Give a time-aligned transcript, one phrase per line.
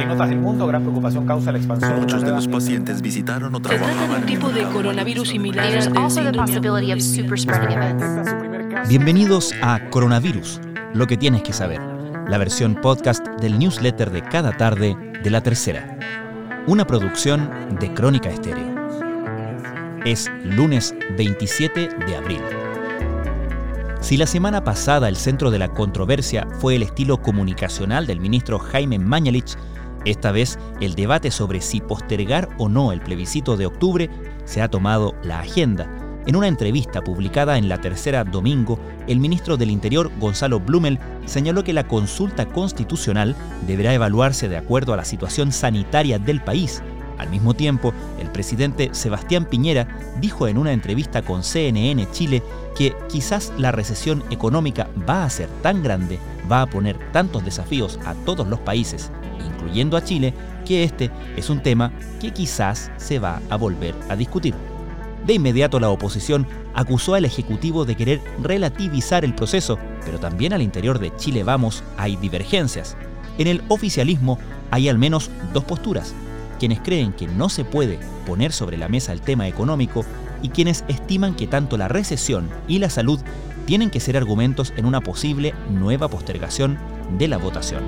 [0.00, 2.00] En otras del mundo, gran preocupación causa la expansión.
[2.00, 5.66] Muchos de los pacientes visitaron o Se trata de trabajaban un tipo de coronavirus similar.
[8.88, 10.60] Bienvenidos a Coronavirus,
[10.94, 11.80] lo que tienes que saber,
[12.28, 15.98] la versión podcast del newsletter de cada tarde de la tercera.
[16.66, 18.76] Una producción de Crónica Estéreo.
[20.04, 22.40] Es lunes 27 de abril.
[24.00, 28.58] Si la semana pasada el centro de la controversia fue el estilo comunicacional del ministro
[28.60, 29.56] Jaime Mañalich,
[30.04, 34.10] esta vez el debate sobre si postergar o no el plebiscito de octubre
[34.44, 35.88] se ha tomado la agenda.
[36.26, 41.64] En una entrevista publicada en la tercera domingo, el ministro del Interior, Gonzalo Blumel, señaló
[41.64, 43.34] que la consulta constitucional
[43.66, 46.82] deberá evaluarse de acuerdo a la situación sanitaria del país.
[47.16, 49.88] Al mismo tiempo, el presidente Sebastián Piñera
[50.20, 52.42] dijo en una entrevista con CNN Chile
[52.76, 56.18] que quizás la recesión económica va a ser tan grande,
[56.50, 59.10] va a poner tantos desafíos a todos los países,
[59.44, 60.34] incluyendo a Chile,
[60.64, 64.54] que este es un tema que quizás se va a volver a discutir.
[65.26, 70.62] De inmediato la oposición acusó al Ejecutivo de querer relativizar el proceso, pero también al
[70.62, 72.96] interior de Chile Vamos hay divergencias.
[73.36, 74.38] En el oficialismo
[74.70, 76.14] hay al menos dos posturas,
[76.58, 80.04] quienes creen que no se puede poner sobre la mesa el tema económico
[80.42, 83.20] y quienes estiman que tanto la recesión y la salud
[83.66, 86.78] tienen que ser argumentos en una posible nueva postergación
[87.18, 87.82] de la votación.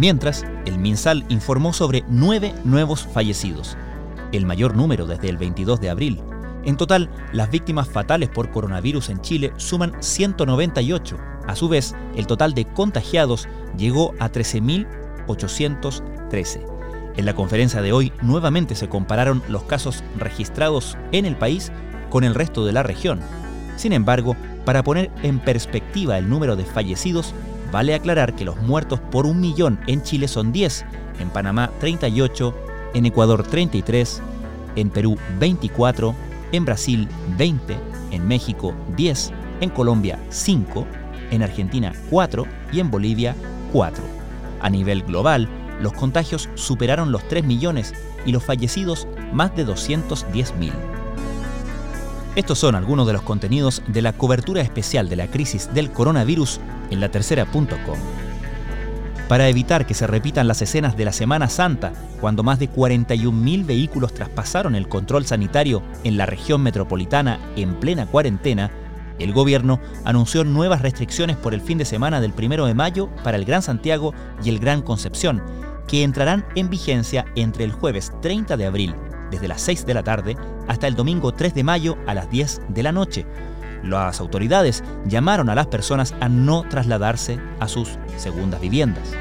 [0.00, 3.76] Mientras, el MinSal informó sobre nueve nuevos fallecidos,
[4.32, 6.22] el mayor número desde el 22 de abril.
[6.64, 11.18] En total, las víctimas fatales por coronavirus en Chile suman 198.
[11.46, 16.64] A su vez, el total de contagiados llegó a 13.813.
[17.18, 21.70] En la conferencia de hoy nuevamente se compararon los casos registrados en el país
[22.08, 23.20] con el resto de la región.
[23.76, 27.34] Sin embargo, para poner en perspectiva el número de fallecidos,
[27.72, 30.84] vale aclarar que los muertos por un millón en Chile son 10,
[31.20, 32.54] en Panamá 38,
[32.94, 34.22] en Ecuador 33,
[34.76, 36.14] en Perú 24,
[36.52, 37.76] en Brasil 20,
[38.10, 40.86] en México 10, en Colombia 5,
[41.30, 43.34] en Argentina 4 y en Bolivia
[43.72, 44.02] 4.
[44.60, 45.48] A nivel global,
[45.80, 47.94] los contagios superaron los 3 millones
[48.26, 50.72] y los fallecidos más de 210 mil.
[52.36, 56.60] Estos son algunos de los contenidos de la cobertura especial de la crisis del coronavirus
[56.90, 57.98] en la tercera.com.
[59.28, 63.66] Para evitar que se repitan las escenas de la Semana Santa, cuando más de 41.000
[63.66, 68.70] vehículos traspasaron el control sanitario en la región metropolitana en plena cuarentena,
[69.18, 73.36] el gobierno anunció nuevas restricciones por el fin de semana del 1 de mayo para
[73.36, 75.42] el Gran Santiago y el Gran Concepción,
[75.88, 78.94] que entrarán en vigencia entre el jueves 30 de abril,
[79.30, 80.36] desde las 6 de la tarde,
[80.68, 83.26] hasta el domingo 3 de mayo a las 10 de la noche.
[83.82, 89.14] Las autoridades llamaron a las personas a no trasladarse a sus segundas viviendas.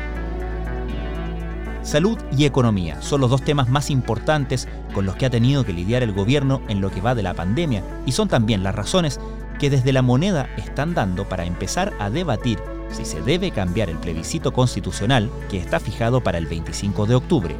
[1.82, 5.74] Salud y economía son los dos temas más importantes con los que ha tenido que
[5.74, 9.20] lidiar el gobierno en lo que va de la pandemia y son también las razones
[9.60, 12.60] que desde la moneda están dando para empezar a debatir
[12.92, 17.56] si se debe cambiar el plebiscito constitucional que está fijado para el 25 de octubre.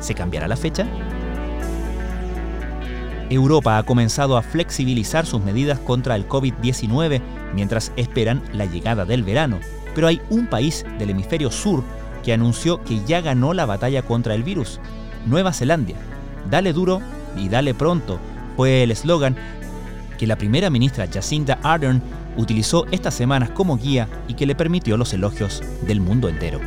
[0.00, 0.86] ¿Se cambiará la fecha?
[3.30, 7.20] Europa ha comenzado a flexibilizar sus medidas contra el COVID-19
[7.54, 9.60] mientras esperan la llegada del verano,
[9.94, 11.82] pero hay un país del hemisferio sur
[12.22, 14.80] que anunció que ya ganó la batalla contra el virus,
[15.26, 15.94] Nueva Zelanda.
[16.50, 17.00] Dale duro
[17.36, 18.18] y dale pronto
[18.56, 19.36] fue el eslogan
[20.18, 22.02] que la primera ministra Jacinda Ardern
[22.36, 26.60] utilizó estas semanas como guía y que le permitió los elogios del mundo entero.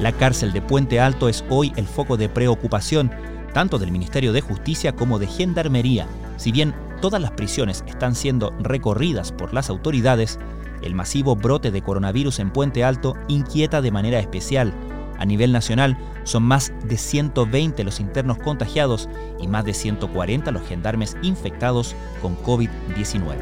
[0.00, 3.10] La cárcel de Puente Alto es hoy el foco de preocupación
[3.56, 6.06] tanto del Ministerio de Justicia como de Gendarmería.
[6.36, 10.38] Si bien todas las prisiones están siendo recorridas por las autoridades,
[10.82, 14.74] el masivo brote de coronavirus en Puente Alto inquieta de manera especial.
[15.18, 19.08] A nivel nacional son más de 120 los internos contagiados
[19.40, 23.38] y más de 140 los gendarmes infectados con COVID-19.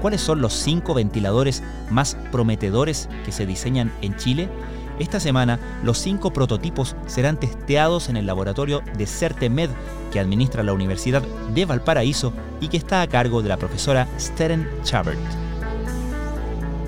[0.00, 4.48] ¿Cuáles son los cinco ventiladores más prometedores que se diseñan en Chile?
[4.98, 9.70] Esta semana, los cinco prototipos serán testeados en el laboratorio de CerteMed
[10.12, 11.22] que administra la Universidad
[11.54, 15.18] de Valparaíso y que está a cargo de la profesora Steren Chabert.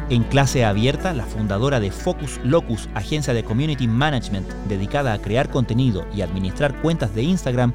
[0.08, 5.48] En clase abierta, la fundadora de Focus Locus, agencia de community management dedicada a crear
[5.48, 7.72] contenido y administrar cuentas de Instagram,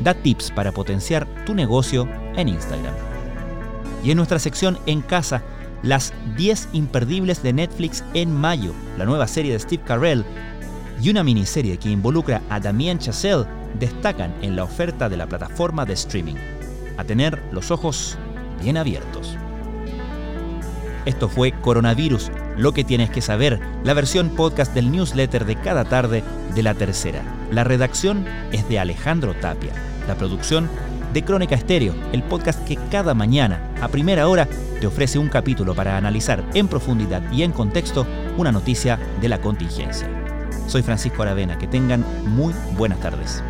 [0.00, 2.06] da tips para potenciar tu negocio
[2.36, 2.92] en Instagram.
[4.04, 5.42] Y en nuestra sección En casa,
[5.82, 10.24] las 10 imperdibles de Netflix en mayo, la nueva serie de Steve Carell
[11.00, 13.46] y una miniserie que involucra a Damien Chazelle
[13.78, 16.36] destacan en la oferta de la plataforma de streaming.
[16.96, 18.16] A tener los ojos
[18.62, 19.36] bien abiertos.
[21.04, 25.84] Esto fue Coronavirus, Lo que tienes que saber, la versión podcast del newsletter de cada
[25.84, 26.22] tarde
[26.54, 27.22] de la tercera.
[27.50, 29.72] La redacción es de Alejandro Tapia.
[30.06, 30.68] La producción
[31.12, 34.48] de Crónica Estéreo, el podcast que cada mañana, a primera hora,
[34.80, 38.06] te ofrece un capítulo para analizar en profundidad y en contexto
[38.36, 40.08] una noticia de la contingencia.
[40.66, 43.42] Soy Francisco Aravena, que tengan muy buenas tardes.